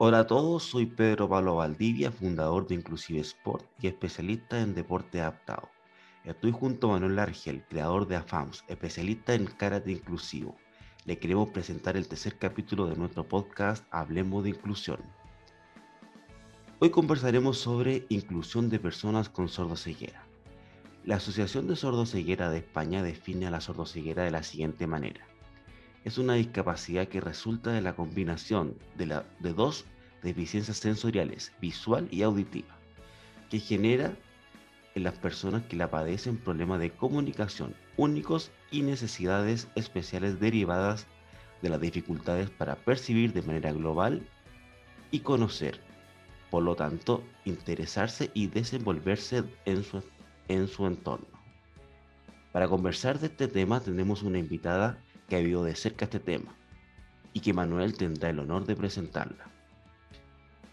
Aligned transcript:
Hola 0.00 0.20
a 0.20 0.26
todos, 0.28 0.62
soy 0.62 0.86
Pedro 0.86 1.28
Pablo 1.28 1.56
Valdivia, 1.56 2.12
fundador 2.12 2.68
de 2.68 2.76
Inclusive 2.76 3.18
Sport 3.18 3.66
y 3.82 3.88
especialista 3.88 4.60
en 4.60 4.72
deporte 4.72 5.20
adaptado. 5.20 5.70
Estoy 6.24 6.52
junto 6.52 6.86
a 6.86 6.92
Manuel 6.92 7.18
Argel, 7.18 7.64
creador 7.68 8.06
de 8.06 8.14
AFAMS, 8.14 8.62
especialista 8.68 9.34
en 9.34 9.46
karate 9.46 9.90
inclusivo. 9.90 10.54
Le 11.04 11.18
queremos 11.18 11.50
presentar 11.50 11.96
el 11.96 12.06
tercer 12.06 12.38
capítulo 12.38 12.86
de 12.86 12.94
nuestro 12.94 13.26
podcast 13.26 13.84
Hablemos 13.90 14.44
de 14.44 14.50
Inclusión. 14.50 15.00
Hoy 16.78 16.90
conversaremos 16.90 17.58
sobre 17.58 18.06
inclusión 18.08 18.70
de 18.70 18.78
personas 18.78 19.28
con 19.28 19.48
sordoceguera. 19.48 20.24
La 21.04 21.16
Asociación 21.16 21.66
de 21.66 21.74
Sordoceguera 21.74 22.50
de 22.50 22.58
España 22.58 23.02
define 23.02 23.48
a 23.48 23.50
la 23.50 23.60
sordoceguera 23.60 24.22
de 24.22 24.30
la 24.30 24.44
siguiente 24.44 24.86
manera 24.86 25.26
es 26.08 26.16
una 26.16 26.34
discapacidad 26.34 27.06
que 27.08 27.20
resulta 27.20 27.70
de 27.70 27.82
la 27.82 27.94
combinación 27.94 28.74
de, 28.96 29.06
la, 29.06 29.26
de 29.40 29.52
dos 29.52 29.84
deficiencias 30.22 30.78
sensoriales, 30.78 31.52
visual 31.60 32.08
y 32.10 32.22
auditiva, 32.22 32.78
que 33.50 33.60
genera 33.60 34.16
en 34.94 35.02
las 35.02 35.14
personas 35.18 35.64
que 35.64 35.76
la 35.76 35.90
padecen 35.90 36.38
problemas 36.38 36.80
de 36.80 36.90
comunicación 36.90 37.74
únicos 37.98 38.50
y 38.70 38.82
necesidades 38.82 39.68
especiales 39.74 40.40
derivadas 40.40 41.06
de 41.60 41.68
las 41.68 41.80
dificultades 41.80 42.48
para 42.48 42.76
percibir 42.76 43.34
de 43.34 43.42
manera 43.42 43.72
global 43.72 44.26
y 45.10 45.20
conocer, 45.20 45.78
por 46.50 46.62
lo 46.62 46.74
tanto, 46.74 47.22
interesarse 47.44 48.30
y 48.32 48.46
desenvolverse 48.46 49.44
en 49.66 49.84
su, 49.84 50.02
en 50.48 50.68
su 50.68 50.86
entorno. 50.86 51.26
Para 52.52 52.66
conversar 52.66 53.18
de 53.18 53.26
este 53.26 53.46
tema 53.46 53.80
tenemos 53.80 54.22
una 54.22 54.38
invitada 54.38 55.02
que 55.28 55.36
ha 55.36 55.40
vivido 55.40 55.62
de 55.62 55.74
cerca 55.74 56.06
este 56.06 56.18
tema 56.18 56.54
y 57.32 57.40
que 57.40 57.52
Manuel 57.52 57.94
tendrá 57.94 58.30
el 58.30 58.38
honor 58.38 58.64
de 58.66 58.74
presentarla. 58.74 59.46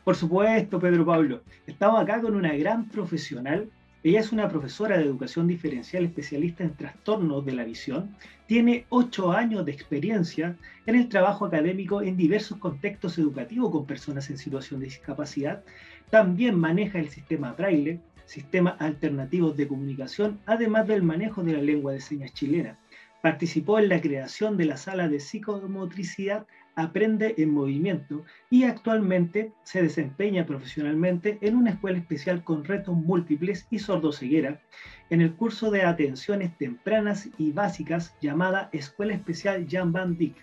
Por 0.03 0.15
supuesto, 0.15 0.79
Pedro 0.79 1.05
Pablo. 1.05 1.41
Estamos 1.67 2.01
acá 2.01 2.21
con 2.21 2.35
una 2.35 2.53
gran 2.55 2.87
profesional. 2.89 3.69
Ella 4.03 4.19
es 4.19 4.31
una 4.31 4.47
profesora 4.47 4.97
de 4.97 5.03
educación 5.03 5.47
diferencial 5.47 6.05
especialista 6.05 6.63
en 6.63 6.75
trastornos 6.75 7.43
de 7.43 7.53
la 7.53 7.63
visión. 7.63 8.15
Tiene 8.45 8.85
ocho 8.89 9.31
años 9.31 9.65
de 9.65 9.71
experiencia 9.71 10.55
en 10.85 10.95
el 10.95 11.09
trabajo 11.09 11.45
académico 11.45 12.03
en 12.03 12.15
diversos 12.15 12.59
contextos 12.59 13.17
educativos 13.17 13.71
con 13.71 13.87
personas 13.87 14.29
en 14.29 14.37
situación 14.37 14.79
de 14.79 14.85
discapacidad. 14.85 15.63
También 16.11 16.57
maneja 16.59 16.99
el 16.99 17.09
sistema 17.09 17.53
braille, 17.53 17.99
sistemas 18.27 18.79
alternativos 18.79 19.57
de 19.57 19.67
comunicación, 19.67 20.39
además 20.45 20.87
del 20.87 21.01
manejo 21.01 21.43
de 21.43 21.53
la 21.53 21.61
lengua 21.61 21.93
de 21.93 22.01
señas 22.01 22.31
chilena. 22.33 22.77
Participó 23.25 23.79
en 23.79 23.89
la 23.89 24.01
creación 24.01 24.55
de 24.55 24.65
la 24.65 24.77
sala 24.77 25.07
de 25.07 25.19
psicomotricidad 25.19 26.45
Aprende 26.75 27.33
en 27.39 27.49
Movimiento 27.49 28.23
y 28.51 28.65
actualmente 28.65 29.51
se 29.63 29.81
desempeña 29.81 30.45
profesionalmente 30.45 31.39
en 31.41 31.55
una 31.55 31.71
escuela 31.71 31.97
especial 31.97 32.43
con 32.43 32.63
retos 32.63 32.95
múltiples 32.95 33.65
y 33.71 33.79
sordoceguera 33.79 34.61
en 35.09 35.21
el 35.21 35.33
curso 35.33 35.71
de 35.71 35.81
atenciones 35.81 36.55
tempranas 36.59 37.27
y 37.39 37.51
básicas 37.51 38.13
llamada 38.21 38.69
Escuela 38.73 39.15
Especial 39.15 39.65
Jan 39.67 39.91
Van 39.91 40.19
Dyck. 40.19 40.35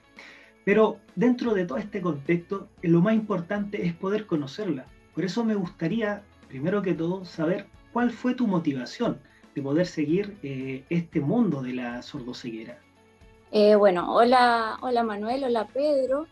Pero 0.64 0.98
dentro 1.14 1.55
de 1.55 1.66
todo 1.66 1.78
este 1.78 2.00
contexto, 2.00 2.69
lo 2.83 3.00
más 3.00 3.14
importante 3.14 3.86
es 3.86 3.94
poder 3.94 4.27
conocerla. 4.27 4.86
Por 5.14 5.25
eso 5.25 5.44
me 5.44 5.55
gustaría, 5.55 6.25
primero 6.48 6.83
que 6.83 6.94
todo, 6.94 7.25
saber 7.25 7.66
cuál 7.92 8.10
fue 8.10 8.34
tu 8.34 8.48
motivación 8.48 9.20
de 9.55 9.62
poder 9.62 9.86
seguir 9.86 10.36
eh, 10.42 10.84
este 10.89 11.20
mundo 11.20 11.62
de 11.62 11.75
la 11.75 12.03
sordoceguera? 12.03 12.78
Eh, 13.50 13.75
bueno, 13.75 14.14
hola, 14.14 14.78
hola 14.81 15.03
Manuel, 15.03 15.44
hola 15.44 15.67
Pedro. 15.67 16.27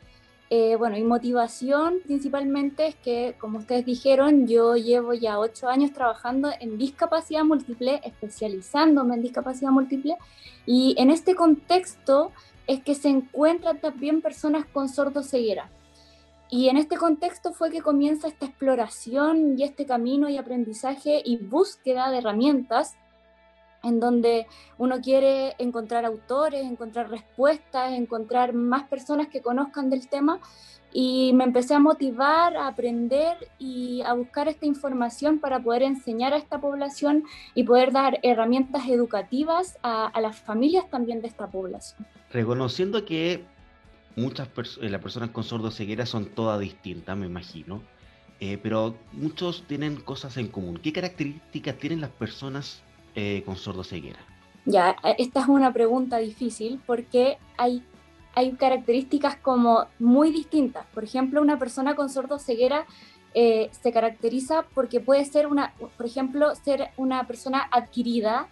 Eh, 0.53 0.75
bueno, 0.77 0.97
mi 0.97 1.05
motivación 1.05 1.99
principalmente 2.05 2.89
es 2.89 2.97
que, 2.97 3.37
como 3.39 3.59
ustedes 3.59 3.87
dijeron, 3.87 4.49
yo 4.49 4.75
llevo 4.75 5.15
ya 5.15 5.39
ocho 5.39 5.69
años 5.69 5.93
trabajando 5.93 6.51
en 6.59 6.77
discapacidad 6.77 7.45
múltiple, 7.45 8.01
especializándome 8.05 9.15
en 9.15 9.23
discapacidad 9.23 9.71
múltiple, 9.71 10.17
y 10.67 10.97
en 10.99 11.11
este 11.11 11.37
contexto 11.37 12.33
es 12.67 12.83
que 12.83 12.97
se 12.97 13.11
encuentran 13.11 13.81
también 13.81 14.23
personas 14.23 14.65
con 14.65 14.89
sordoceguera. 14.89 15.71
Y 16.50 16.69
en 16.69 16.78
este 16.78 16.97
contexto 16.97 17.53
fue 17.53 17.71
que 17.71 17.81
comienza 17.81 18.27
esta 18.27 18.47
exploración 18.47 19.56
y 19.56 19.62
este 19.62 19.87
camino 19.87 20.28
y 20.28 20.37
aprendizaje 20.37 21.23
y 21.25 21.37
búsqueda 21.37 22.11
de 22.11 22.19
herramientas 22.19 22.97
en 23.83 24.01
donde 24.01 24.47
uno 24.79 25.01
quiere 25.01 25.55
encontrar 25.59 26.05
autores, 26.05 26.65
encontrar 26.65 27.11
respuestas, 27.11 27.93
encontrar 27.93 28.53
más 28.53 28.85
personas 28.89 29.29
que 29.29 29.41
conozcan 29.41 29.91
del 29.91 30.09
tema 30.09 30.41
y 30.93 31.33
me 31.35 31.45
empecé 31.45 31.75
a 31.75 31.79
motivar, 31.79 32.57
a 32.57 32.67
aprender 32.67 33.49
y 33.59 34.03
a 34.03 34.13
buscar 34.15 34.49
esta 34.49 34.67
información 34.67 35.39
para 35.39 35.61
poder 35.61 35.83
enseñar 35.83 36.35
a 36.35 36.37
esta 36.37 36.61
población 36.61 37.25
y 37.55 37.65
poder 37.65 37.93
dar 37.93 38.19
herramientas 38.23 38.89
educativas 38.89 39.79
a, 39.83 40.19
las 40.21 40.37
familias 40.41 40.91
también 40.91 41.23
de 41.23 41.29
esta 41.29 41.47
población. 41.47 42.07
Reconociendo 42.33 43.05
que 43.05 43.45
muchas 44.17 44.49
personas, 44.49 44.91
las 44.91 45.01
personas 45.01 45.31
con 45.31 45.45
sordoceguera 45.45 46.07
son 46.07 46.27
todas 46.27 46.59
distintas, 46.59 47.17
me 47.17 47.27
imagino, 47.27 47.83
eh, 48.41 48.59
pero 48.61 48.97
muchos 49.12 49.65
tienen 49.69 49.97
cosas 49.97 50.37
en 50.37 50.49
común. 50.49 50.81
¿Qué 50.83 50.93
características 50.93 51.77
tienen 51.77 52.01
las 52.01 52.11
personas 52.11 52.83
eh, 53.15 53.43
con 53.44 53.56
sordoceguera? 53.56 54.19
Ya, 54.65 54.97
eh, 55.03 55.16
esta 55.19 55.41
es 55.41 55.48
una 55.48 55.72
pregunta 55.72 56.19
difícil 56.19 56.81
porque 56.87 57.38
hay, 57.56 57.82
hay 58.34 58.53
características 58.53 59.37
como 59.37 59.87
muy 59.98 60.31
distintas. 60.31 60.87
Por 60.94 61.04
ejemplo, 61.04 61.41
una 61.41 61.59
persona 61.59 61.97
con 61.97 62.10
sordoceguera 62.10 62.87
eh, 63.34 63.70
se 63.81 63.93
caracteriza 63.93 64.65
porque 64.75 65.00
puede 65.00 65.25
ser 65.25 65.47
una, 65.47 65.75
por 65.97 66.06
ejemplo, 66.06 66.54
ser 66.56 66.91
una 66.97 67.26
persona 67.26 67.69
adquirida, 67.70 68.49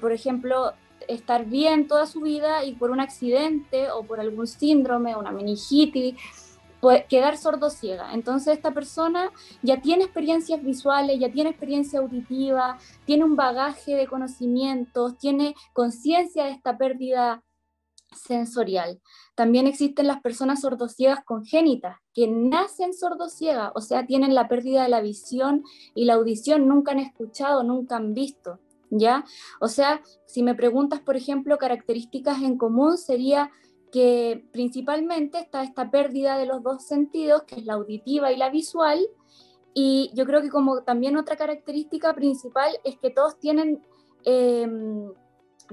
por 0.00 0.10
ejemplo, 0.10 0.72
estar 1.06 1.44
bien 1.44 1.86
toda 1.86 2.06
su 2.06 2.22
vida 2.22 2.64
y 2.64 2.72
por 2.72 2.90
un 2.90 2.98
accidente 2.98 3.88
o 3.92 4.02
por 4.02 4.18
algún 4.18 4.48
síndrome, 4.48 5.14
una 5.14 5.30
meningitis, 5.30 6.16
quedar 7.08 7.36
ciega. 7.70 8.12
Entonces 8.14 8.54
esta 8.54 8.72
persona 8.72 9.30
ya 9.62 9.80
tiene 9.80 10.04
experiencias 10.04 10.62
visuales, 10.62 11.18
ya 11.18 11.30
tiene 11.30 11.50
experiencia 11.50 12.00
auditiva, 12.00 12.78
tiene 13.04 13.24
un 13.24 13.36
bagaje 13.36 13.94
de 13.94 14.06
conocimientos, 14.06 15.18
tiene 15.18 15.54
conciencia 15.72 16.44
de 16.44 16.52
esta 16.52 16.78
pérdida 16.78 17.42
sensorial. 18.12 19.00
También 19.34 19.66
existen 19.66 20.06
las 20.06 20.20
personas 20.20 20.60
sordociegas 20.60 21.24
congénitas, 21.24 21.96
que 22.12 22.26
nacen 22.26 22.92
sordociegas, 22.92 23.70
o 23.74 23.80
sea, 23.80 24.06
tienen 24.06 24.34
la 24.34 24.48
pérdida 24.48 24.82
de 24.82 24.88
la 24.88 25.00
visión 25.00 25.62
y 25.94 26.04
la 26.04 26.14
audición, 26.14 26.66
nunca 26.66 26.92
han 26.92 26.98
escuchado, 26.98 27.62
nunca 27.62 27.96
han 27.96 28.14
visto, 28.14 28.58
¿ya? 28.90 29.24
O 29.60 29.68
sea, 29.68 30.02
si 30.26 30.42
me 30.42 30.54
preguntas, 30.54 31.00
por 31.00 31.16
ejemplo, 31.16 31.56
características 31.58 32.42
en 32.42 32.58
común, 32.58 32.98
sería 32.98 33.50
que 33.90 34.44
principalmente 34.52 35.38
está 35.38 35.62
esta 35.62 35.90
pérdida 35.90 36.38
de 36.38 36.46
los 36.46 36.62
dos 36.62 36.84
sentidos, 36.84 37.42
que 37.42 37.56
es 37.56 37.64
la 37.64 37.74
auditiva 37.74 38.32
y 38.32 38.36
la 38.36 38.50
visual, 38.50 38.98
y 39.74 40.10
yo 40.14 40.26
creo 40.26 40.42
que 40.42 40.50
como 40.50 40.82
también 40.82 41.16
otra 41.16 41.36
característica 41.36 42.14
principal 42.14 42.72
es 42.84 42.98
que 42.98 43.10
todos 43.10 43.38
tienen, 43.38 43.82
em, 44.24 45.12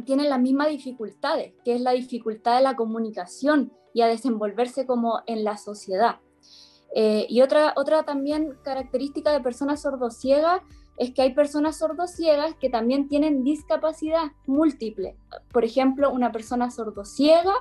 tienen 0.05 0.29
las 0.29 0.39
mismas 0.39 0.69
dificultades, 0.69 1.53
que 1.63 1.75
es 1.75 1.81
la 1.81 1.91
dificultad 1.91 2.57
de 2.57 2.63
la 2.63 2.75
comunicación 2.75 3.71
y 3.93 4.01
a 4.01 4.07
desenvolverse 4.07 4.85
como 4.85 5.21
en 5.25 5.43
la 5.43 5.57
sociedad. 5.57 6.19
Eh, 6.93 7.25
y 7.29 7.41
otra, 7.41 7.73
otra 7.75 8.03
también 8.03 8.57
característica 8.63 9.31
de 9.31 9.41
personas 9.41 9.81
sordociegas 9.81 10.61
es 10.97 11.13
que 11.13 11.21
hay 11.21 11.33
personas 11.33 11.77
sordociegas 11.77 12.55
que 12.55 12.69
también 12.69 13.07
tienen 13.07 13.43
discapacidad 13.43 14.31
múltiple. 14.47 15.15
Por 15.51 15.63
ejemplo, 15.63 16.11
una 16.11 16.31
persona 16.31 16.71
sordociega 16.71 17.53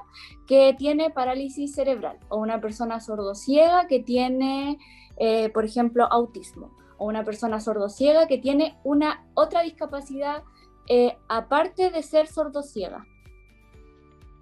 que 0.47 0.75
tiene 0.79 1.11
parálisis 1.11 1.75
cerebral 1.75 2.19
o 2.29 2.39
una 2.39 2.61
persona 2.61 3.01
sordociega 3.01 3.87
que 3.87 4.01
tiene, 4.01 4.79
eh, 5.19 5.51
por 5.51 5.65
ejemplo, 5.67 6.11
autismo 6.11 6.71
o 6.99 7.07
una 7.07 7.25
persona 7.25 7.61
sordociega 7.61 8.27
que 8.27 8.39
tiene 8.39 8.79
una 8.85 9.27
otra 9.35 9.63
discapacidad 9.63 10.43
eh, 10.89 11.19
aparte 11.29 11.91
de 11.91 12.03
ser 12.03 12.29
sordociega. 12.29 13.07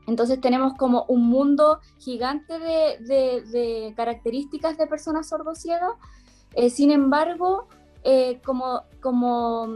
Entonces 0.07 0.41
tenemos 0.41 0.75
como 0.75 1.05
un 1.09 1.27
mundo 1.27 1.81
gigante 1.99 2.59
de, 2.59 3.93
características 3.97 4.77
de 4.77 4.87
personas 4.87 5.29
sordociegas. 5.29 5.95
Eh, 6.53 6.71
sin 6.71 6.91
embargo, 6.91 7.69
eh, 8.07 8.39
como, 8.45 8.83
como, 9.01 9.67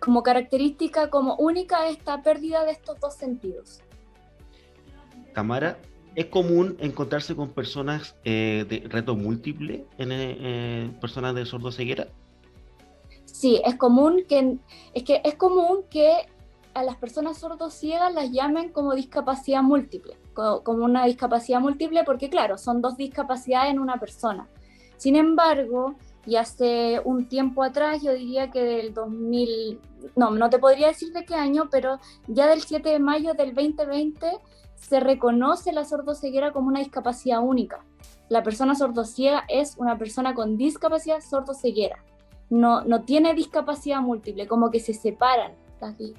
como 0.00 0.22
característica, 0.22 1.10
como 1.10 1.36
única, 1.36 1.88
esta 1.88 2.22
pérdida 2.22 2.64
de 2.64 2.72
estos 2.72 2.98
dos 2.98 3.14
sentidos. 3.14 3.82
Tamara, 5.34 5.78
¿es 6.14 6.24
común 6.26 6.76
encontrarse 6.80 7.36
con 7.36 7.50
personas 7.50 8.16
eh, 8.24 8.64
de 8.66 8.88
reto 8.88 9.14
múltiple 9.14 9.84
en 9.98 10.08
eh, 10.10 10.90
personas 11.02 11.34
de 11.34 11.44
sordoceguera? 11.44 12.08
Sí, 13.26 13.60
es 13.62 13.74
común 13.74 14.24
que 14.26 14.56
es 14.94 15.02
que 15.02 15.20
es 15.22 15.34
común 15.34 15.84
que 15.90 16.26
a 16.72 16.82
las 16.82 16.96
personas 16.96 17.36
sordociegas 17.36 18.14
las 18.14 18.30
llamen 18.30 18.70
como 18.70 18.94
discapacidad 18.94 19.62
múltiple, 19.62 20.16
como 20.32 20.84
una 20.84 21.04
discapacidad 21.04 21.60
múltiple 21.60 22.04
porque 22.04 22.30
claro, 22.30 22.56
son 22.56 22.80
dos 22.80 22.96
discapacidades 22.96 23.70
en 23.70 23.80
una 23.80 24.00
persona. 24.00 24.48
Sin 24.96 25.16
embargo, 25.16 25.96
y 26.26 26.36
hace 26.36 27.00
un 27.04 27.28
tiempo 27.28 27.62
atrás, 27.62 28.02
yo 28.02 28.12
diría 28.12 28.50
que 28.50 28.64
del 28.64 28.92
2000, 28.92 29.80
no, 30.16 30.30
no 30.30 30.50
te 30.50 30.58
podría 30.58 30.88
decir 30.88 31.12
de 31.12 31.24
qué 31.24 31.36
año, 31.36 31.68
pero 31.70 32.00
ya 32.26 32.48
del 32.48 32.62
7 32.62 32.88
de 32.88 32.98
mayo 32.98 33.34
del 33.34 33.54
2020 33.54 34.26
se 34.74 35.00
reconoce 35.00 35.72
la 35.72 35.84
sordoceguera 35.84 36.52
como 36.52 36.66
una 36.66 36.80
discapacidad 36.80 37.40
única. 37.40 37.84
La 38.28 38.42
persona 38.42 38.74
sordociega 38.74 39.44
es 39.48 39.76
una 39.78 39.96
persona 39.96 40.34
con 40.34 40.56
discapacidad 40.56 41.20
sordoceguera. 41.20 42.02
No, 42.50 42.82
no 42.82 43.02
tiene 43.02 43.32
discapacidad 43.34 44.00
múltiple, 44.00 44.48
como 44.48 44.70
que 44.70 44.80
se 44.80 44.94
separan 44.94 45.52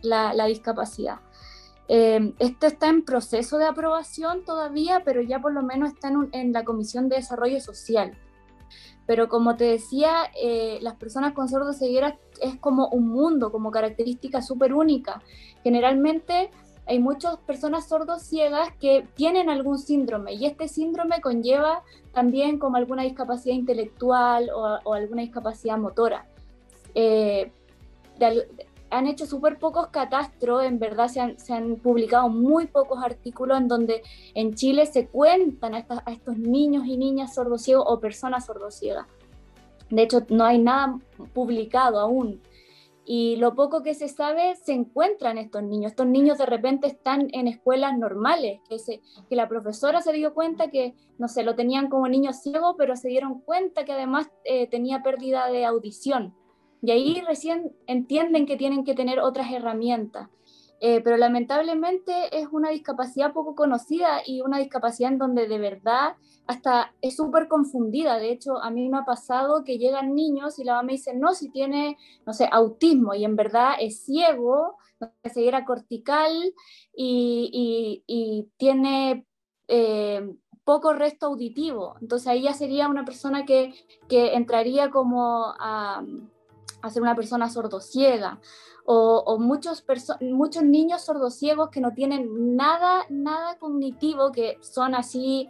la, 0.02 0.46
discapacidad. 0.46 1.20
Eh, 1.90 2.34
esto 2.40 2.68
está 2.68 2.88
en 2.88 3.04
proceso 3.04 3.58
de 3.58 3.66
aprobación 3.66 4.44
todavía, 4.46 5.02
pero 5.04 5.22
ya 5.22 5.40
por 5.40 5.54
lo 5.54 5.64
menos 5.64 5.94
está 5.94 6.08
en, 6.08 6.30
en 6.32 6.54
la 6.54 6.64
Comisión 6.64 7.10
de 7.10 7.18
Desarrollo 7.18 7.60
Social. 7.60 8.18
Pero 9.06 9.30
como 9.30 9.56
te 9.56 9.66
decía, 9.66 10.32
eh, 10.42 10.80
las 10.82 10.96
personas 10.96 11.34
con 11.34 11.48
sordoceguera 11.50 12.18
es 12.42 12.58
como 12.58 12.88
un 12.90 13.08
mundo, 13.08 13.52
como 13.52 13.72
característica 13.72 14.42
súper 14.42 14.74
única. 14.74 15.22
Generalmente 15.64 16.52
hay 16.86 17.00
muchas 17.00 17.38
personas 17.40 17.88
sordociegas 17.88 18.70
que 18.80 19.08
tienen 19.16 19.50
algún 19.50 19.78
síndrome 19.78 20.34
y 20.34 20.46
este 20.46 20.68
síndrome 20.68 21.20
conlleva 21.22 21.84
también 22.14 22.60
como 22.60 22.78
alguna 22.78 23.04
discapacidad 23.04 23.56
intelectual 23.56 24.50
o, 24.50 24.94
alguna 24.94 25.22
discapacidad 25.22 25.78
motora. 25.78 26.26
Eh, 26.96 27.52
han 28.90 29.08
hecho 29.08 29.26
súper 29.26 29.60
pocos 29.60 29.88
catastros, 29.88 30.64
en 30.64 30.80
verdad 30.80 31.08
se 31.08 31.54
han, 31.54 31.76
publicado 31.78 32.30
muy 32.30 32.68
pocos 32.68 33.04
artículos 33.04 33.58
en 33.58 33.68
donde 33.68 34.04
en 34.34 34.54
Chile 34.54 34.86
se 34.86 35.08
cuentan 35.08 35.76
a, 35.76 35.86
estos 36.08 36.38
niños 36.38 36.86
y 36.86 36.98
niñas 36.98 37.36
sordociegos 37.36 37.86
o 37.88 38.00
personas 38.00 38.46
sordociegas. 38.46 39.06
De 39.90 40.04
hecho, 40.04 40.26
no 40.30 40.44
hay 40.46 40.60
nada 40.60 41.00
publicado 41.34 42.00
aún. 42.00 42.42
Y 43.10 43.38
lo 43.38 43.56
poco 43.56 43.84
que 43.84 43.94
se 43.94 44.10
sabe 44.10 44.58
se 44.58 44.74
encuentran 44.74 45.38
estos 45.38 45.64
niños. 45.64 45.92
Estos 45.92 46.08
niños 46.08 46.38
de 46.38 46.46
repente 46.46 46.88
están 46.88 47.30
en 47.32 47.48
escuelas 47.48 47.98
normales, 47.98 48.60
que, 48.68 49.00
que 49.30 49.36
la 49.38 49.48
profesora 49.48 50.02
se 50.02 50.12
dio 50.12 50.34
cuenta 50.34 50.70
que, 50.70 50.94
no 51.18 51.30
sé, 51.30 51.44
lo 51.44 51.56
tenían 51.56 51.88
como 51.90 52.10
niño 52.10 52.34
ciego, 52.34 52.76
pero 52.78 52.98
se 52.98 53.08
dieron 53.08 53.40
cuenta 53.40 53.86
que 53.86 53.94
además 53.94 54.30
eh, 54.44 54.68
tenía 54.68 55.04
pérdida 55.04 55.48
de 55.48 55.64
audición 55.64 56.34
y 56.82 56.92
ahí 56.92 57.22
recién 57.28 57.76
entienden 57.88 58.46
que 58.46 58.58
tienen 58.58 58.84
que 58.84 58.94
tener 58.94 59.20
otras 59.20 59.52
herramientas. 59.52 60.30
Eh, 60.80 61.02
pero 61.04 61.18
lamentablemente 61.18 62.38
es 62.38 62.48
una 62.52 62.70
discapacidad 62.70 63.34
poco 63.34 63.56
conocida 63.56 64.22
y 64.24 64.42
una 64.42 64.60
discapacidad 64.60 65.12
en 65.12 65.18
donde 65.18 65.48
de 65.48 65.58
verdad 65.58 66.16
hasta 66.46 66.94
es 67.02 67.16
súper 67.16 67.48
confundida. 67.48 68.20
De 68.20 68.32
hecho, 68.32 68.62
a 68.62 68.70
mí 68.70 68.88
me 68.88 69.00
ha 69.00 69.06
pasado 69.06 69.64
que 69.64 69.80
llegan 69.80 70.14
niños 70.14 70.60
y 70.60 70.64
la 70.64 70.74
mamá 70.74 70.84
me 70.88 70.94
dice, 70.94 71.16
no, 71.16 71.34
si 71.34 71.50
tiene, 71.50 71.98
no 72.26 72.34
sé, 72.34 72.48
autismo 72.52 73.16
y 73.16 73.26
en 73.26 73.36
verdad 73.36 73.74
es 73.80 74.04
ciego, 74.04 74.78
no 75.00 75.12
sé, 75.24 75.30
ceguera 75.32 75.66
cortical 75.66 76.32
y, 76.96 78.04
y, 78.08 78.50
tiene 78.58 79.26
eh, 79.68 80.30
poco 80.64 80.94
resto 80.94 81.26
auditivo. 81.26 81.96
Entonces 82.02 82.28
ahí 82.28 82.44
ya 82.44 82.54
sería 82.54 82.88
una 82.88 83.04
persona 83.04 83.46
que, 83.46 83.74
que 84.08 84.36
entraría 84.36 84.92
como 84.92 85.54
a 85.60 86.04
a 86.88 86.92
ser 86.92 87.02
una 87.02 87.16
persona 87.16 87.50
sordociega 87.50 88.40
o, 88.86 89.24
o 89.26 89.38
muchos, 89.38 89.84
muchos 90.22 90.64
niños 90.64 91.02
sordociegos 91.02 91.70
que 91.70 91.82
no 91.82 91.94
tienen 91.94 92.56
nada, 92.56 93.06
nada 93.10 93.58
cognitivo, 93.58 94.32
que 94.32 94.58
son 94.62 94.96
así 94.96 95.50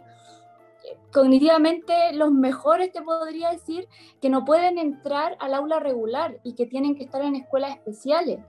eh, 0.84 0.96
cognitivamente 1.12 2.12
los 2.14 2.32
mejores, 2.32 2.92
te 2.92 3.02
podría 3.02 3.50
decir, 3.50 3.88
que 4.20 4.28
no 4.28 4.44
pueden 4.44 4.78
entrar 4.78 5.36
al 5.40 5.54
aula 5.54 5.78
regular 5.78 6.40
y 6.42 6.54
que 6.54 6.66
tienen 6.66 6.96
que 6.96 7.04
estar 7.04 7.22
en 7.22 7.36
escuelas 7.36 7.76
especiales 7.76 8.40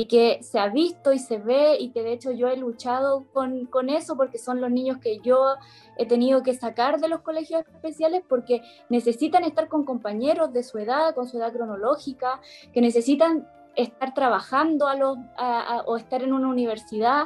y 0.00 0.06
que 0.06 0.40
se 0.44 0.60
ha 0.60 0.68
visto 0.68 1.12
y 1.12 1.18
se 1.18 1.38
ve 1.38 1.76
y 1.76 1.90
que 1.90 2.04
de 2.04 2.12
hecho 2.12 2.30
yo 2.30 2.46
he 2.46 2.56
luchado 2.56 3.24
con, 3.32 3.66
con, 3.66 3.90
eso 3.90 4.16
porque 4.16 4.38
son 4.38 4.60
los 4.60 4.70
niños 4.70 4.98
que 4.98 5.18
yo 5.18 5.56
he 5.96 6.06
tenido 6.06 6.44
que 6.44 6.54
sacar 6.54 7.00
de 7.00 7.08
los 7.08 7.22
colegios 7.22 7.64
especiales 7.66 8.22
porque 8.28 8.62
necesitan 8.90 9.42
estar 9.42 9.66
con 9.66 9.84
compañeros 9.84 10.52
de 10.52 10.62
su 10.62 10.78
edad, 10.78 11.16
con 11.16 11.26
su 11.26 11.38
edad 11.38 11.52
cronológica, 11.52 12.40
que 12.72 12.80
necesitan 12.80 13.48
estar 13.74 14.14
trabajando 14.14 14.86
a 14.86 14.94
los, 14.94 15.18
o 15.86 15.96
estar 15.96 16.22
en 16.22 16.32
una 16.32 16.46
universidad, 16.46 17.24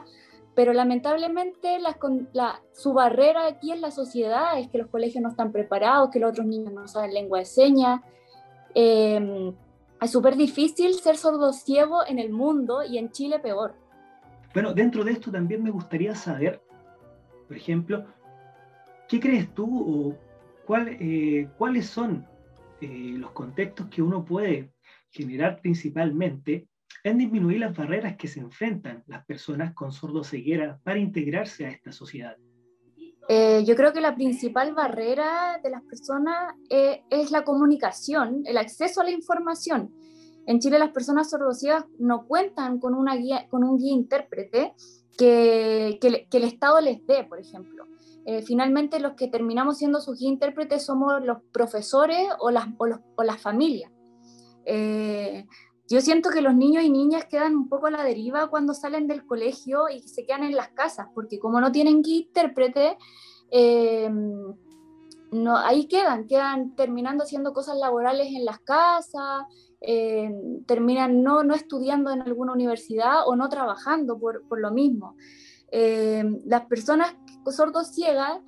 pero 0.54 0.72
lamentablemente 0.72 1.78
la, 1.78 2.62
su 2.72 2.94
barrera 2.94 3.48
aquí 3.48 3.70
en 3.70 3.82
la 3.82 3.90
sociedad 3.90 4.58
es 4.58 4.69
que 4.69 4.78
los 4.78 4.86
colegios 4.86 5.22
no 5.22 5.28
están 5.28 5.52
preparados, 5.52 6.08
que 6.08 6.20
los 6.20 6.30
otros 6.30 6.46
niños 6.46 6.72
no 6.72 6.88
saben 6.88 7.12
lengua 7.12 7.40
de 7.40 7.44
señas. 7.44 8.00
Eh, 8.74 9.52
es 10.04 10.10
súper 10.10 10.37
difícil 10.37 10.94
ser 10.94 11.16
sordo 11.16 11.52
ciego 11.52 12.00
en 12.06 12.19
el 12.19 12.31
mundo 12.31 12.82
y 12.82 12.99
en 12.99 13.10
Chile 13.10 13.38
peor. 13.38 13.75
Bueno, 14.52 14.75
dentro 14.75 15.04
de 15.04 15.12
esto 15.12 15.31
también 15.31 15.62
me 15.62 15.70
gustaría 15.70 16.14
saber, 16.14 16.62
por 17.46 17.56
ejemplo, 17.56 18.04
¿qué 19.08 19.20
crees 19.20 19.52
tú 19.54 20.16
o 20.69 20.76
eh, 20.76 21.49
cuáles 21.56 21.87
son 21.87 22.26
eh, 22.81 23.14
los 23.16 23.31
contextos 23.32 23.87
que 23.88 24.02
uno 24.02 24.25
puede 24.25 24.72
generar 25.10 25.60
principalmente 25.60 26.69
en 27.05 27.19
disminuir 27.19 27.60
las 27.60 27.76
barreras 27.76 28.16
que 28.16 28.28
se 28.28 28.40
enfrentan 28.40 29.02
las 29.06 29.25
personas 29.25 29.75
con 29.75 29.93
sordoceguera 29.93 30.78
para 30.82 30.98
integrarse 30.98 31.66
a 31.66 31.70
esta 31.70 31.93
sociedad? 31.93 32.37
Eh, 33.28 33.62
yo 33.64 33.76
creo 33.76 33.92
que 33.92 34.00
la 34.00 34.14
principal 34.14 34.74
barrera 34.74 35.60
de 35.62 35.70
las 35.70 35.82
personas 35.82 36.54
eh, 36.69 37.02
es 37.10 37.30
la 37.30 37.44
comunicación, 37.44 38.42
el 38.46 38.56
acceso 38.56 39.00
a 39.00 39.04
la 39.04 39.10
información. 39.10 39.92
En 40.46 40.58
Chile 40.58 40.78
las 40.78 40.90
personas 40.90 41.30
sordociegas 41.30 41.84
no 41.98 42.26
cuentan 42.26 42.80
con, 42.80 42.94
una 42.94 43.14
guía, 43.14 43.46
con 43.48 43.62
un 43.62 43.78
guía 43.78 43.92
intérprete 43.92 44.74
que, 45.16 45.98
que, 46.00 46.36
el 46.36 46.44
Estado 46.44 46.80
les 46.80 47.06
dé, 47.06 47.24
por 47.24 47.38
ejemplo. 47.38 47.86
Eh, 48.24 48.42
finalmente 48.42 48.98
los 48.98 49.14
que 49.14 49.28
terminamos 49.28 49.78
siendo 49.78 50.00
sus 50.00 50.19
guía 50.19 50.28
intérpretes 50.28 50.84
somos 50.84 51.24
los 51.24 51.38
profesores 51.52 52.28
o 52.40 52.50
las, 52.50 52.66
o 52.78 52.86
los, 52.86 52.98
o 53.14 53.22
las 53.22 53.40
familias. 53.40 53.92
Yo 55.92 56.00
siento 56.00 56.30
que 56.30 56.40
los 56.40 56.54
niños 56.54 56.84
y 56.84 56.88
niñas 56.88 57.26
quedan 57.26 57.54
un 57.54 57.68
poco 57.68 57.88
a 57.88 57.90
la 57.90 58.02
deriva 58.02 58.48
cuando 58.48 58.72
salen 58.72 59.06
del 59.06 59.26
colegio 59.26 59.90
y 59.90 60.00
se 60.08 60.24
quedan 60.24 60.42
en 60.42 60.56
las 60.56 60.68
casas, 60.70 61.08
porque 61.14 61.38
como 61.38 61.60
no 61.60 61.70
tienen 61.70 62.00
guía 62.00 62.20
intérprete, 62.20 62.96
em, 63.50 64.54
no, 65.32 65.58
ahí 65.58 65.86
quedan, 65.88 66.26
quedan 66.26 66.74
terminando 66.76 67.24
haciendo 67.24 67.52
cosas 67.52 67.76
laborales 67.76 68.28
en 68.28 68.46
las 68.46 68.60
casas, 68.60 69.43
em, 69.82 70.64
terminan 70.64 71.22
no, 71.22 71.43
no 71.43 71.52
estudiando 71.55 72.10
en 72.10 72.22
alguna 72.22 72.55
universidad 72.55 73.28
o 73.28 73.36
no 73.36 73.50
trabajando 73.50 74.19
por, 74.19 74.48
por 74.48 74.60
lo 74.62 74.70
mismo. 74.70 75.17
Em, 75.70 76.40
las 76.46 76.64
personas 76.69 77.14
sordos 77.50 77.88
ciegas 77.94 78.40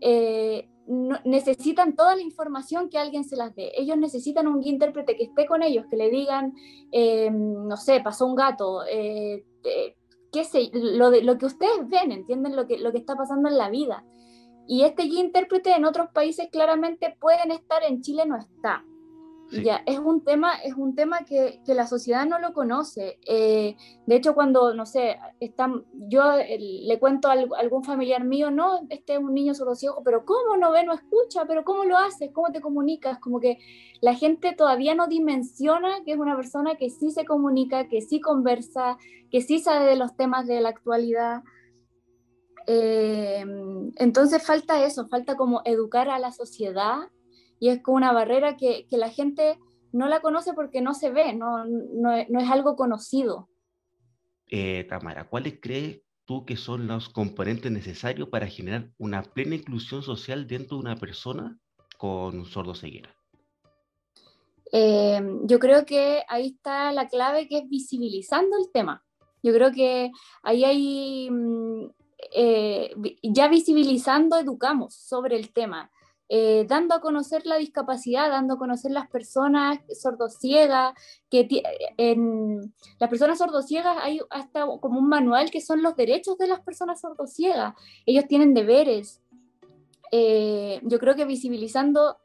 eh, 0.00 0.68
necesitan 0.86 1.94
toda 1.94 2.16
la 2.16 2.22
información 2.22 2.88
que 2.88 2.98
alguien 2.98 3.24
se 3.24 3.36
las 3.36 3.54
dé. 3.54 3.72
Ellos 3.76 3.96
necesitan 3.96 4.46
un 4.46 4.62
intérprete 4.64 5.16
que 5.16 5.24
esté 5.24 5.46
con 5.46 5.62
ellos, 5.62 5.86
que 5.88 5.96
le 5.96 6.10
digan, 6.10 6.54
eh, 6.90 7.30
no 7.30 7.76
sé, 7.76 8.00
pasó 8.00 8.26
un 8.26 8.34
gato, 8.34 8.84
eh, 8.86 9.44
eh, 9.64 9.96
qué 10.32 10.44
sé, 10.44 10.70
lo, 10.72 11.10
de, 11.10 11.22
lo 11.22 11.38
que 11.38 11.46
ustedes 11.46 11.88
ven, 11.88 12.12
entienden 12.12 12.56
lo 12.56 12.66
que, 12.66 12.78
lo 12.78 12.90
que 12.92 12.98
está 12.98 13.16
pasando 13.16 13.48
en 13.48 13.58
la 13.58 13.70
vida. 13.70 14.04
Y 14.66 14.82
este 14.82 15.04
guía 15.04 15.20
intérprete 15.20 15.72
en 15.72 15.84
otros 15.84 16.10
países 16.10 16.48
claramente 16.50 17.16
pueden 17.20 17.50
estar, 17.50 17.82
en 17.84 18.00
Chile 18.00 18.26
no 18.26 18.36
está. 18.36 18.84
Ya, 19.52 19.82
es 19.86 19.98
un 19.98 20.24
tema, 20.24 20.54
es 20.64 20.74
un 20.74 20.94
tema 20.94 21.24
que, 21.24 21.60
que 21.64 21.74
la 21.74 21.86
sociedad 21.86 22.24
no 22.24 22.38
lo 22.38 22.52
conoce. 22.54 23.18
Eh, 23.26 23.76
de 24.06 24.16
hecho, 24.16 24.34
cuando, 24.34 24.74
no 24.74 24.86
sé, 24.86 25.18
están, 25.40 25.84
yo 25.92 26.22
le 26.36 26.98
cuento 26.98 27.28
a 27.28 27.32
algún 27.32 27.84
familiar 27.84 28.24
mío, 28.24 28.50
no, 28.50 28.86
este 28.88 29.14
es 29.14 29.18
un 29.18 29.34
niño 29.34 29.54
ciego, 29.74 30.02
pero 30.04 30.24
¿cómo 30.24 30.56
no 30.56 30.72
ve, 30.72 30.84
no 30.84 30.94
escucha? 30.94 31.44
¿Pero 31.46 31.64
cómo 31.64 31.84
lo 31.84 31.98
haces? 31.98 32.30
¿Cómo 32.32 32.50
te 32.50 32.60
comunicas? 32.60 33.18
Como 33.18 33.40
que 33.40 33.58
la 34.00 34.14
gente 34.14 34.52
todavía 34.52 34.94
no 34.94 35.06
dimensiona 35.06 36.02
que 36.04 36.12
es 36.12 36.18
una 36.18 36.36
persona 36.36 36.76
que 36.76 36.88
sí 36.88 37.10
se 37.10 37.24
comunica, 37.24 37.88
que 37.88 38.00
sí 38.00 38.20
conversa, 38.20 38.96
que 39.30 39.42
sí 39.42 39.58
sabe 39.58 39.86
de 39.86 39.96
los 39.96 40.16
temas 40.16 40.46
de 40.46 40.60
la 40.60 40.70
actualidad. 40.70 41.42
Eh, 42.66 43.44
entonces 43.96 44.42
falta 44.42 44.84
eso, 44.84 45.08
falta 45.08 45.36
como 45.36 45.62
educar 45.64 46.08
a 46.08 46.18
la 46.18 46.32
sociedad 46.32 47.08
y 47.62 47.68
es 47.68 47.80
como 47.80 47.96
una 47.96 48.12
barrera 48.12 48.56
que, 48.56 48.88
que 48.88 48.96
la 48.96 49.08
gente 49.08 49.56
no 49.92 50.08
la 50.08 50.20
conoce 50.20 50.52
porque 50.52 50.80
no 50.80 50.94
se 50.94 51.10
ve, 51.10 51.32
no, 51.32 51.64
no, 51.64 52.10
no 52.28 52.40
es 52.40 52.50
algo 52.50 52.74
conocido. 52.74 53.48
Eh, 54.50 54.82
Tamara, 54.88 55.28
¿cuáles 55.28 55.60
crees 55.62 56.00
tú 56.24 56.44
que 56.44 56.56
son 56.56 56.88
los 56.88 57.08
componentes 57.08 57.70
necesarios 57.70 58.28
para 58.30 58.48
generar 58.48 58.90
una 58.98 59.22
plena 59.22 59.54
inclusión 59.54 60.02
social 60.02 60.48
dentro 60.48 60.76
de 60.76 60.82
una 60.82 60.96
persona 60.96 61.56
con 61.98 62.46
sordoceguera? 62.46 63.14
Eh, 64.72 65.22
yo 65.44 65.60
creo 65.60 65.86
que 65.86 66.24
ahí 66.28 66.48
está 66.48 66.90
la 66.90 67.06
clave 67.06 67.46
que 67.46 67.58
es 67.58 67.68
visibilizando 67.68 68.56
el 68.58 68.72
tema. 68.72 69.04
Yo 69.40 69.52
creo 69.52 69.70
que 69.70 70.10
ahí 70.42 70.64
hay, 70.64 71.30
mm, 71.30 71.90
eh, 72.34 72.92
ya 73.22 73.46
visibilizando 73.46 74.36
educamos 74.36 74.96
sobre 74.96 75.36
el 75.36 75.52
tema. 75.52 75.92
Eh, 76.34 76.64
dando 76.66 76.94
a 76.94 77.02
conocer 77.02 77.44
la 77.44 77.56
discapacidad, 77.56 78.30
dando 78.30 78.54
a 78.54 78.58
conocer 78.58 78.90
las 78.90 79.06
personas 79.06 79.80
sordociegas, 79.94 80.94
que 81.28 81.46
en 81.98 82.72
las 82.98 83.10
personas 83.10 83.36
sordociegas 83.36 83.98
hay 84.00 84.18
hasta 84.30 84.64
como 84.80 84.98
un 84.98 85.10
manual 85.10 85.50
que 85.50 85.60
son 85.60 85.82
los 85.82 85.94
derechos 85.94 86.38
de 86.38 86.46
las 86.46 86.60
personas 86.60 87.02
sordociegas. 87.02 87.74
Ellos 88.06 88.26
tienen 88.28 88.54
deberes. 88.54 89.20
Eh, 90.10 90.80
yo 90.84 90.98
creo 90.98 91.14
que 91.16 91.26
visibilizando 91.26 92.16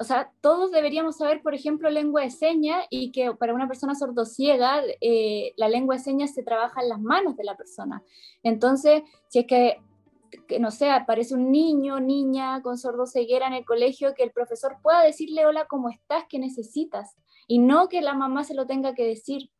o 0.00 0.04
sea, 0.04 0.32
todos 0.40 0.72
deberíamos 0.72 1.16
saber, 1.16 1.40
por 1.40 1.54
ejemplo, 1.54 1.88
lengua 1.88 2.22
de 2.22 2.30
señas 2.30 2.84
y 2.90 3.12
que 3.12 3.32
para 3.32 3.54
una 3.54 3.68
persona 3.68 3.94
sordociega 3.94 4.82
eh, 5.00 5.54
la 5.56 5.68
lengua 5.68 5.94
de 5.94 6.02
señas 6.02 6.34
se 6.34 6.42
trabaja 6.42 6.82
en 6.82 6.88
las 6.88 7.00
manos 7.00 7.36
de 7.36 7.44
la 7.44 7.56
persona. 7.56 8.02
Entonces, 8.42 9.04
si 9.28 9.38
es 9.38 9.46
que, 9.46 9.80
que, 10.48 10.58
no 10.58 10.70
sé, 10.70 10.90
aparece 10.90 11.34
un 11.34 11.50
niño, 11.50 12.00
niña 12.00 12.62
con 12.62 12.78
sordoceguera 12.78 13.46
en 13.46 13.54
el 13.54 13.64
colegio, 13.64 14.14
que 14.14 14.22
el 14.22 14.32
profesor 14.32 14.76
pueda 14.82 15.02
decirle, 15.02 15.46
hola, 15.46 15.66
¿cómo 15.66 15.88
estás? 15.88 16.24
¿Qué 16.28 16.38
necesitas? 16.38 17.16
Y 17.46 17.58
no 17.58 17.88
que 17.88 18.00
la 18.00 18.14
mamá 18.14 18.44
se 18.44 18.54
lo 18.54 18.66
tenga 18.66 18.94
que 18.94 19.06
decir. 19.06 19.50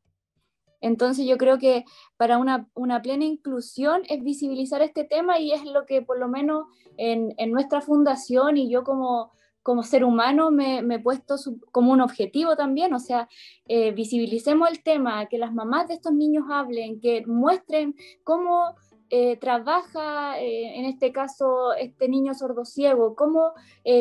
Entonces 0.80 1.26
yo 1.26 1.38
creo 1.38 1.58
que 1.58 1.84
para 2.16 2.38
una, 2.38 2.68
una, 2.74 3.00
plena 3.00 3.24
inclusión 3.24 4.02
es 4.08 4.22
visibilizar 4.22 4.82
este 4.82 5.04
tema 5.04 5.38
y 5.38 5.52
es 5.52 5.64
lo 5.64 5.86
que 5.86 6.02
por 6.02 6.18
lo 6.18 6.28
menos 6.28 6.66
en, 6.98 7.34
en 7.38 7.50
nuestra 7.50 7.80
fundación 7.80 8.58
y 8.58 8.70
yo 8.70 8.84
como 8.84 9.32
como 9.66 9.82
ser 9.82 10.04
humano 10.04 10.52
me, 10.52 10.78
he 10.78 10.98
puesto 11.00 11.34
como 11.72 11.90
un 11.90 12.00
objetivo 12.00 12.54
también, 12.54 12.94
o 12.94 13.00
sea, 13.00 13.28
eh, 13.66 13.90
visibilicemos 13.90 14.70
el 14.70 14.80
tema, 14.80 15.26
que 15.26 15.38
las 15.38 15.52
mamás 15.52 15.88
de 15.88 15.94
estos 15.94 16.12
niños 16.12 16.44
hablen, 16.48 17.00
que 17.00 17.26
muestren 17.26 17.96
cómo 18.22 18.76
eh, 19.10 19.36
trabaja, 19.36 20.40
eh, 20.40 20.78
en 20.78 20.84
este 20.84 21.12
caso, 21.12 21.72
este 21.74 22.08
niño 22.08 22.34
sordociego, 22.34 23.14
cómo, 23.14 23.52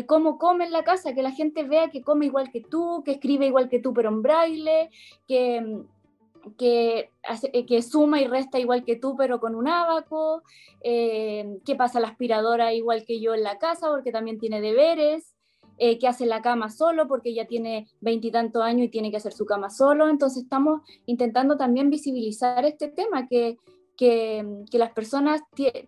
cómo 0.07 0.37
come 0.37 0.65
en 0.65 0.71
la 0.71 0.83
casa, 0.83 1.13
que 1.13 1.21
la 1.23 1.31
gente 1.31 1.63
vea 1.63 1.89
que 1.89 2.01
come 2.01 2.25
igual 2.25 2.51
que 2.51 2.61
tú, 2.61 3.03
que 3.03 3.11
escribe 3.11 3.45
igual 3.45 3.69
que 3.69 3.79
tú, 3.79 3.93
pero 3.93 4.09
en 4.09 4.21
braille, 4.21 4.89
que, 5.27 5.83
que, 6.57 7.09
que, 7.67 7.81
suma 7.81 8.21
y 8.21 8.27
resta 8.27 8.59
igual 8.59 8.83
que 8.83 8.95
tú, 8.95 9.15
pero 9.15 9.39
con 9.39 9.55
un 9.55 9.67
abaco, 9.67 10.41
que 10.83 11.75
pasa 11.77 11.99
la 11.99 12.07
aspiradora 12.07 12.73
igual 12.73 13.05
que 13.05 13.19
yo 13.19 13.33
en 13.33 13.43
la 13.43 13.57
casa, 13.57 13.89
porque 13.89 14.11
también 14.11 14.39
tiene 14.39 14.61
deberes. 14.61 15.35
Eh, 15.77 15.99
que 15.99 16.07
hace 16.07 16.25
la 16.25 16.41
cama 16.41 16.69
solo 16.69 17.05
porque 17.05 17.33
ya 17.33 17.47
tiene 17.47 17.89
veintitantos 17.99 18.63
años 18.63 18.85
y 18.85 18.89
tiene 18.89 19.11
que 19.11 19.17
hacer 19.17 19.33
su 19.33 19.45
cama 19.45 19.69
solo. 19.69 20.07
Entonces 20.07 20.43
estamos 20.43 20.81
intentando 21.05 21.57
también 21.57 21.89
visibilizar 21.89 22.63
este 22.63 22.87
tema, 22.87 23.27
que, 23.27 23.57
que, 23.95 24.65
las 24.71 24.91
personas 24.91 25.41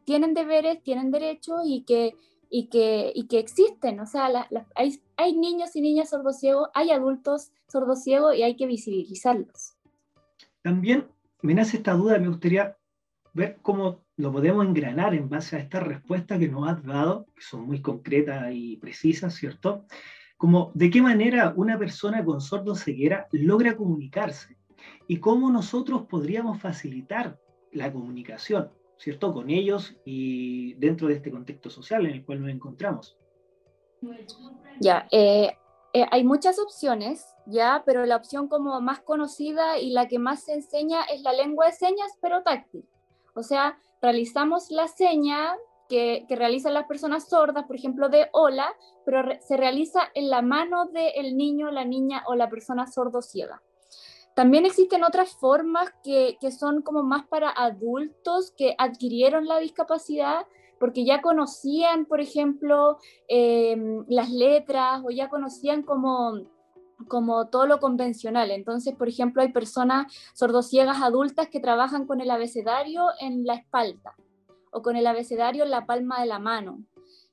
tienen 0.06 0.34
deberes, 0.34 0.82
tienen 0.84 1.12
derechos 1.12 1.62
y 1.66 1.84
que, 1.84 2.16
y 2.50 2.68
que, 2.68 3.12
y 3.14 3.28
que 3.28 3.40
existen. 3.40 4.00
O 4.00 4.06
sea, 4.06 4.48
hay, 4.76 5.02
hay, 5.18 5.36
niños 5.36 5.76
y 5.76 5.82
niñas 5.82 6.10
sordociegos, 6.10 6.70
hay 6.74 6.92
adultos 6.92 7.52
sordociegos 7.68 8.36
y 8.36 8.44
hay 8.44 8.56
que 8.56 8.66
visibilizarlos. 8.66 9.76
También 10.62 11.08
me 11.42 11.54
nace 11.54 11.78
esta 11.78 11.94
duda, 11.94 12.20
me 12.20 12.30
gustaría 12.30 12.78
ver 13.34 13.60
cómo 13.62 14.02
lo 14.18 14.32
podemos 14.32 14.66
engranar 14.66 15.14
en 15.14 15.30
base 15.30 15.56
a 15.56 15.60
esta 15.60 15.80
respuesta 15.80 16.40
que 16.40 16.48
nos 16.48 16.68
has 16.68 16.84
dado, 16.84 17.28
que 17.36 17.42
son 17.42 17.68
muy 17.68 17.82
concretas 17.82 18.50
y 18.52 18.78
precisas, 18.78 19.36
¿cierto? 19.36 19.86
Como 20.38 20.72
de 20.74 20.90
qué 20.90 21.02
manera 21.02 21.54
una 21.56 21.78
persona 21.78 22.26
con 22.26 22.42
sordo 22.42 22.76
ceguera 22.76 23.28
logra 23.32 23.78
comunicarse 23.78 24.58
y 25.08 25.18
cómo 25.18 25.52
nosotros 25.52 26.08
podríamos 26.10 26.60
facilitar 26.60 27.40
la 27.78 27.92
comunicación, 27.92 28.70
¿cierto? 28.98 29.34
Con 29.34 29.50
ellos 29.50 29.96
y 30.06 30.74
dentro 30.76 31.08
de 31.08 31.16
este 31.16 31.32
contexto 31.32 31.70
social 31.70 32.06
en 32.06 32.14
el 32.14 32.26
cual 32.26 32.42
nos 32.42 32.50
encontramos. 32.50 33.18
Ya, 34.80 35.08
eh, 35.12 35.56
eh, 35.94 36.06
hay 36.12 36.24
muchas 36.24 36.60
opciones, 36.60 37.26
ya, 37.46 37.84
pero 37.86 38.06
la 38.06 38.18
opción 38.18 38.48
como 38.48 38.80
más 38.82 39.00
conocida 39.00 39.80
y 39.80 39.92
la 39.92 40.08
que 40.08 40.20
más 40.20 40.44
se 40.44 40.54
enseña 40.54 41.04
es 41.04 41.22
la 41.22 41.34
lengua 41.34 41.68
de 41.68 41.72
señas, 41.72 42.12
pero 42.22 42.44
táctil. 42.44 42.86
O 43.34 43.44
sea, 43.44 43.80
realizamos 44.02 44.70
la 44.70 44.88
seña 44.88 45.56
que, 45.88 46.26
realizan 46.30 46.74
las 46.74 46.86
personas 46.86 47.30
sordas, 47.30 47.66
por 47.66 47.76
ejemplo, 47.76 48.10
de 48.10 48.30
hola, 48.34 48.76
pero 49.06 49.24
se 49.42 49.58
realiza 49.58 50.02
en 50.14 50.30
la 50.30 50.42
mano 50.42 50.86
del 50.86 51.38
niño, 51.38 51.72
la 51.72 51.86
niña 51.86 52.24
o 52.28 52.36
la 52.36 52.50
persona 52.50 52.88
sordo-ciega. 52.88 53.62
También 54.38 54.68
existen 54.68 55.04
otras 55.04 55.36
formas 55.36 55.92
que, 56.04 56.38
son 56.52 56.84
como 56.84 57.02
más 57.02 57.26
para 57.26 57.50
adultos 57.50 58.54
que 58.56 58.76
adquirieron 58.78 59.48
la 59.48 59.58
discapacidad 59.58 60.46
porque 60.80 61.06
ya 61.06 61.24
conocían, 61.24 62.06
por 62.06 62.22
ejemplo, 62.22 63.00
em, 63.28 64.06
las 64.08 64.30
letras 64.30 65.02
o 65.04 65.10
ya 65.10 65.28
conocían 65.28 65.82
como 65.82 66.46
como 67.08 67.48
todo 67.48 67.66
lo 67.66 67.80
convencional. 67.80 68.52
Entonces, 68.52 68.94
por 68.94 69.08
ejemplo, 69.08 69.42
hay 69.42 69.52
personas 69.52 70.14
sordociegas 70.36 71.02
adultas 71.02 71.48
que 71.50 71.60
trabajan 71.60 72.06
con 72.06 72.22
el 72.22 72.30
abecedario 72.30 73.08
en 73.20 73.44
la 73.44 73.56
espalda 73.56 74.16
o 74.72 74.84
con 74.84 74.96
el 74.98 75.08
abecedario 75.08 75.64
en 75.64 75.72
la 75.72 75.88
palma 75.88 76.22
de 76.22 76.28
la 76.28 76.38
mano, 76.38 76.84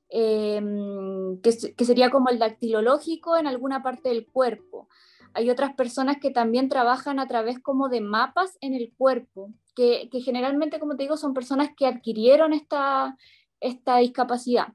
em, 0.08 1.38
que, 1.42 1.52
sería 1.84 2.08
como 2.10 2.30
el 2.30 2.38
dactilológico 2.38 3.36
en 3.36 3.46
alguna 3.46 3.82
parte 3.82 4.08
del 4.08 4.26
cuerpo. 4.26 4.88
Hay 5.34 5.50
otras 5.50 5.74
personas 5.74 6.18
que 6.20 6.30
también 6.30 6.68
trabajan 6.68 7.18
a 7.18 7.26
través 7.26 7.58
como 7.58 7.88
de 7.88 8.00
mapas 8.00 8.56
en 8.60 8.74
el 8.74 8.92
cuerpo, 8.96 9.52
que, 9.74 10.08
generalmente, 10.24 10.78
como 10.78 10.96
te 10.96 11.02
digo, 11.02 11.16
son 11.16 11.34
personas 11.34 11.70
que 11.76 11.86
adquirieron 11.86 12.52
esta, 12.52 13.16
esta 13.60 13.98
discapacidad. 13.98 14.68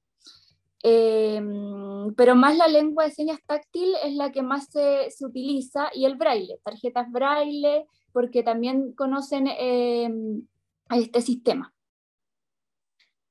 Em, 0.83 2.13
pero 2.15 2.35
más 2.35 2.55
la 2.57 2.67
lengua 2.67 3.05
de 3.05 3.11
señas 3.11 3.39
táctil 3.45 3.89
es 4.03 4.13
la 4.15 4.31
que 4.31 4.41
más 4.41 4.67
se, 4.69 5.09
se 5.11 5.25
utiliza 5.25 5.89
y 5.93 6.05
el 6.05 6.15
braille, 6.15 6.59
tarjetas 6.63 7.11
braille, 7.11 7.85
porque 8.11 8.43
también 8.43 8.93
conocen 8.93 9.47
em, 9.47 10.45
este 10.89 11.21
sistema. 11.21 11.73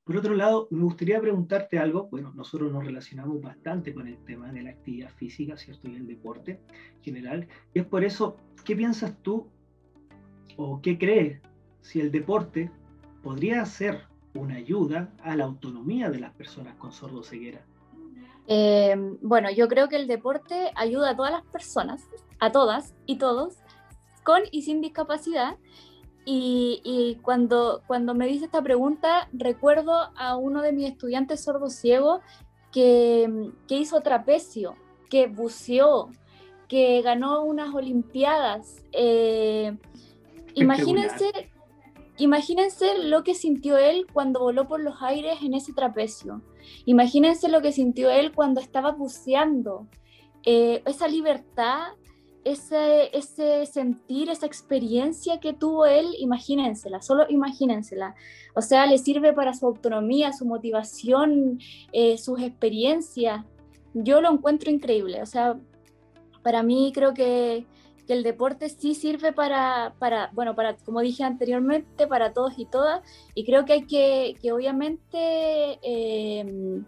Por 0.09 0.17
otro 0.17 0.33
lado, 0.33 0.67
me 0.71 0.81
gustaría 0.81 1.21
preguntarte 1.21 1.77
algo. 1.77 2.07
Bueno, 2.09 2.33
nosotros 2.33 2.71
nos 2.71 2.83
relacionamos 2.83 3.39
bastante 3.43 3.93
con 3.93 4.07
el 4.07 4.17
tema 4.25 4.51
de 4.51 4.63
la 4.63 4.71
actividad 4.71 5.11
física, 5.11 5.55
¿cierto? 5.55 5.87
Y 5.87 5.97
el 5.97 6.07
deporte 6.07 6.59
en 6.95 7.03
general. 7.03 7.47
Y 7.75 7.81
es 7.81 7.85
por 7.85 8.03
eso, 8.03 8.35
¿qué 8.65 8.75
piensas 8.75 9.15
tú 9.21 9.51
o 10.57 10.81
qué 10.81 10.97
crees 10.97 11.39
si 11.81 12.01
el 12.01 12.11
deporte 12.11 12.71
podría 13.21 13.63
ser 13.67 14.01
una 14.33 14.55
ayuda 14.55 15.13
a 15.21 15.35
la 15.35 15.43
autonomía 15.43 16.09
de 16.09 16.21
las 16.21 16.33
personas 16.33 16.73
con 16.77 16.91
sordoceguera? 16.91 17.63
Eh, 18.47 18.95
bueno, 19.21 19.51
yo 19.51 19.67
creo 19.67 19.89
que 19.89 19.97
el 19.97 20.07
deporte 20.07 20.71
ayuda 20.73 21.11
a 21.11 21.15
todas 21.15 21.33
las 21.33 21.43
personas, 21.43 22.09
a 22.39 22.51
todas 22.51 22.95
y 23.05 23.19
todos, 23.19 23.57
con 24.23 24.41
y 24.51 24.63
sin 24.63 24.81
discapacidad. 24.81 25.57
Y, 26.31 27.17
cuando, 27.23 27.81
cuando 27.87 28.13
me 28.13 28.27
dice 28.27 28.45
esta 28.45 28.61
pregunta, 28.61 29.27
recuerdo 29.33 30.11
a 30.15 30.37
uno 30.37 30.61
de 30.61 30.73
mis 30.73 30.87
estudiantes 30.87 31.43
sordo-ciego 31.43 32.21
que, 32.71 33.51
que 33.67 33.75
hizo 33.75 34.01
trapecio, 34.01 34.75
que 35.09 35.25
buceó, 35.25 36.09
que 36.67 37.01
ganó 37.01 37.43
unas 37.43 37.73
olimpiadas. 37.73 38.85
Eh, 38.91 39.75
imagínense 40.53 41.49
Imagínense 42.19 42.97
lo 43.05 43.23
que 43.23 43.33
sintió 43.33 43.77
él 43.77 44.05
cuando 44.11 44.41
voló 44.41 44.67
por 44.67 44.81
los 44.81 45.01
aires 45.01 45.37
en 45.41 45.53
ese 45.53 45.71
trapecio. 45.71 46.41
Imagínense 46.83 47.47
lo 47.47 47.61
que 47.61 47.71
sintió 47.71 48.09
él 48.09 48.33
cuando 48.33 48.59
estaba 48.59 48.91
buceando. 48.91 49.87
Eh, 50.45 50.83
esa 50.85 51.07
libertad, 51.07 51.93
ese, 52.43 53.15
ese 53.17 53.65
sentir, 53.65 54.29
esa 54.29 54.45
experiencia 54.45 55.39
que 55.39 55.53
tuvo 55.53 55.85
él, 55.85 56.07
imagínensela, 56.19 57.01
solo 57.01 57.25
imagínensela. 57.29 58.15
O 58.55 58.61
sea, 58.61 58.85
le 58.85 58.97
sirve 58.97 59.33
para 59.33 59.53
su 59.53 59.65
autonomía, 59.65 60.33
su 60.33 60.45
motivación, 60.45 61.59
eh, 61.91 62.17
sus 62.17 62.41
experiencias. 62.41 63.45
Yo 63.93 64.21
lo 64.21 64.31
encuentro 64.31 64.71
increíble. 64.71 65.21
O 65.21 65.25
sea, 65.25 65.59
para 66.41 66.63
mí 66.63 66.91
creo 66.93 67.13
que 67.13 67.65
el 68.13 68.23
deporte 68.23 68.69
sí 68.69 68.95
sirve 68.95 69.33
para, 69.33 69.93
para, 69.99 70.31
bueno, 70.33 70.55
para, 70.55 70.75
como 70.77 71.01
dije 71.01 71.23
anteriormente, 71.23 72.07
para 72.07 72.33
todos 72.33 72.57
y 72.57 72.65
todas, 72.65 73.01
y 73.35 73.45
creo 73.45 73.65
que 73.65 73.73
hay 73.73 73.85
que, 73.85 74.35
que 74.41 74.51
obviamente 74.51 75.79
em, 75.83 76.85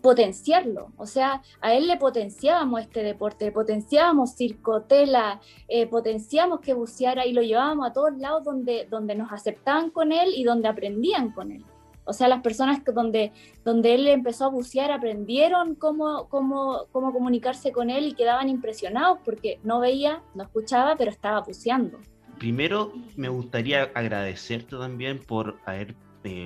potenciarlo, 0.00 0.92
o 0.96 1.06
sea, 1.06 1.42
a 1.60 1.74
él 1.74 1.86
le 1.86 1.96
potenciábamos 1.96 2.80
este 2.80 3.02
deporte, 3.02 3.50
potenciábamos 3.52 4.32
circo, 4.34 4.82
tela, 4.82 5.40
eh, 5.66 5.86
potenciamos 5.86 6.60
que 6.60 6.74
buceara 6.74 7.26
y 7.26 7.32
lo 7.32 7.42
llevábamos 7.42 7.88
a 7.88 7.92
todos 7.92 8.16
lados 8.16 8.44
donde, 8.44 8.86
donde 8.90 9.14
nos 9.14 9.32
aceptaban 9.32 9.90
con 9.90 10.12
él 10.12 10.32
y 10.34 10.44
donde 10.44 10.68
aprendían 10.68 11.30
con 11.32 11.52
él. 11.52 11.64
O 12.04 12.14
sea, 12.14 12.26
las 12.26 12.40
personas 12.40 12.82
que 12.82 12.90
donde, 12.92 13.32
donde 13.64 13.94
él 13.94 14.06
empezó 14.06 14.46
a 14.46 14.48
bucear 14.48 14.90
aprendieron 14.90 15.74
cómo, 15.74 16.26
cómo, 16.30 16.86
cómo 16.90 17.12
comunicarse 17.12 17.70
con 17.70 17.90
él 17.90 18.06
y 18.08 18.14
quedaban 18.14 18.48
impresionados 18.48 19.18
porque 19.24 19.60
no 19.62 19.78
veía, 19.78 20.22
no 20.34 20.44
escuchaba, 20.44 20.96
pero 20.96 21.10
estaba 21.10 21.42
buceando. 21.42 21.98
Primero, 22.38 22.92
me 23.16 23.28
gustaría 23.28 23.90
agradecerte 23.94 24.78
también 24.78 25.18
por 25.18 25.58
haber 25.66 25.94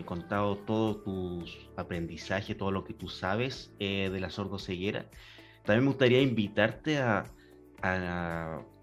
contado 0.06 0.56
todos 0.56 1.02
tus 1.04 1.70
aprendizajes, 1.76 2.56
todo 2.56 2.70
lo 2.70 2.84
que 2.84 2.94
tú 2.94 3.08
sabes 3.08 3.72
eh, 3.78 4.10
de 4.12 4.20
la 4.20 4.30
sordoceguera. 4.30 5.06
También 5.64 5.84
me 5.84 5.90
gustaría 5.90 6.20
invitarte 6.20 6.98
a, 6.98 7.24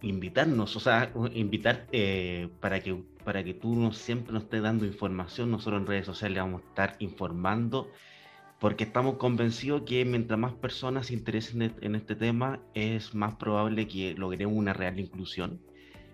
invitarnos, 0.02 0.76
o 0.76 0.80
sea, 0.80 1.12
invitar 1.34 1.88
eh, 1.94 2.50
para, 2.60 2.82
que, 2.82 3.02
para 3.24 3.44
que 3.46 3.54
tú 3.54 3.74
nos, 3.74 3.98
siempre 3.98 4.34
nos 4.34 4.44
estés 4.44 4.62
dando 4.62 4.86
información. 4.86 5.52
Nosotros 5.52 5.82
en 5.82 5.88
redes 5.88 6.06
sociales 6.06 6.38
vamos 6.38 6.62
a 6.64 6.68
estar 6.68 6.96
informando 7.00 7.90
porque 8.60 8.84
estamos 8.84 9.16
convencidos 9.16 9.84
que 9.84 10.04
mientras 10.04 10.38
más 10.38 10.54
personas 10.54 11.08
se 11.08 11.14
interesen 11.14 11.74
en 11.80 11.96
este 11.96 12.16
tema, 12.16 12.60
es 12.74 13.16
más 13.16 13.36
probable 13.36 13.88
que 13.88 14.14
logremos 14.16 14.56
una 14.58 14.74
real 14.74 15.00
inclusión. 15.00 15.62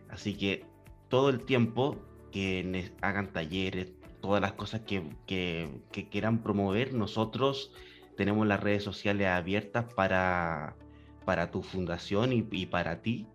Así 0.09 0.35
que 0.35 0.63
todo 1.09 1.29
el 1.29 1.43
tiempo 1.43 1.97
que 2.31 2.91
hagan 3.01 3.33
talleres, 3.33 3.93
todas 4.25 4.41
las 4.41 4.53
cosas 4.53 4.81
que, 4.81 5.03
que, 5.27 6.09
quieran 6.09 6.41
promover, 6.41 6.95
nosotros 6.95 7.71
tenemos 8.17 8.47
las 8.47 8.59
redes 8.59 8.81
sociales 8.81 9.27
abiertas 9.27 9.85
para, 9.93 10.75
para 11.25 11.51
tu 11.51 11.61
fundación 11.61 12.33
y, 12.33 12.65
para 12.65 13.03
ti. 13.03 13.27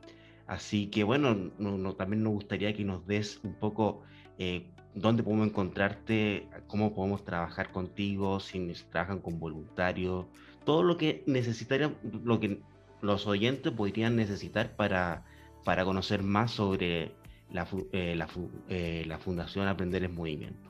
Así 0.49 0.89
que 0.89 1.05
bueno, 1.05 1.53
no, 1.59 1.95
también 1.95 2.25
nos 2.25 2.33
gustaría 2.33 2.75
que 2.75 2.83
nos 2.83 3.07
des 3.07 3.39
un 3.45 3.55
poco 3.55 4.03
eh, 4.37 4.67
dónde 4.97 5.23
podemos 5.23 5.47
encontrarte, 5.47 6.49
cómo 6.67 6.93
podemos 6.93 7.25
trabajar 7.25 7.71
contigo, 7.71 8.41
si 8.41 8.75
trabajan 8.91 9.21
con 9.21 9.39
voluntarios, 9.39 10.27
todo 10.65 10.83
lo 10.83 10.97
que 10.97 11.23
necesitarían, 11.29 11.97
lo 12.25 12.41
que 12.41 12.61
los 13.01 13.29
oyentes 13.29 13.73
podrían 13.73 14.17
necesitar 14.17 14.75
para, 14.75 15.25
para 15.65 15.85
conocer 15.85 16.25
más 16.25 16.51
sobre 16.51 17.13
la, 17.53 17.69
eh, 17.93 18.17
la, 18.17 18.29
eh, 18.69 19.05
la 19.07 19.19
Fundación 19.19 19.69
Aprender 19.69 20.03
en 20.03 20.17
Movimiento. 20.17 20.70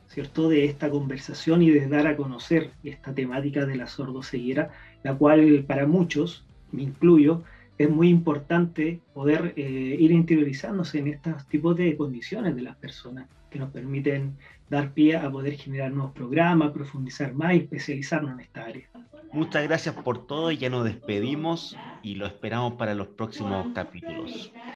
¿cierto? 0.09 0.49
de 0.49 0.65
esta 0.65 0.89
conversación 0.89 1.61
y 1.61 1.69
de 1.69 1.87
dar 1.87 2.05
a 2.05 2.17
conocer 2.17 2.71
esta 2.83 3.15
temática 3.15 3.65
de 3.65 3.77
la 3.77 3.87
sordoceguera, 3.87 4.71
la 5.03 5.15
cual 5.15 5.63
para 5.65 5.87
muchos, 5.87 6.43
me 6.73 6.83
incluyo, 6.83 7.43
es 7.77 7.89
muy 7.89 8.09
importante 8.09 8.99
poder 9.13 9.53
eh, 9.55 9.95
ir 9.97 10.11
interiorizándose 10.11 10.99
en 10.99 11.07
estos 11.07 11.47
tipos 11.47 11.77
de 11.77 11.95
condiciones 11.95 12.57
de 12.57 12.63
las 12.63 12.75
personas 12.75 13.29
que 13.51 13.59
nos 13.59 13.69
permiten 13.69 14.37
dar 14.69 14.93
pie 14.93 15.17
a 15.17 15.29
poder 15.29 15.53
generar 15.57 15.91
nuevos 15.91 16.13
programas, 16.13 16.71
profundizar 16.71 17.33
más 17.33 17.53
y 17.53 17.57
especializarnos 17.57 18.31
en 18.33 18.39
esta 18.39 18.63
área. 18.63 18.89
Muchas 19.33 19.63
gracias 19.63 19.95
por 19.95 20.25
todo 20.25 20.51
y 20.51 20.57
ya 20.57 20.69
nos 20.69 20.85
despedimos 20.85 21.77
y 22.01 22.15
lo 22.15 22.25
esperamos 22.25 22.73
para 22.73 22.95
los 22.95 23.07
próximos 23.07 23.67
capítulos. 23.75 24.51